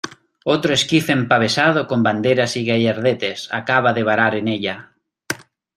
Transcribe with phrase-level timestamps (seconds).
[0.45, 4.93] otro esquife empavesado con banderas y gallardetes, acababa de varar en ella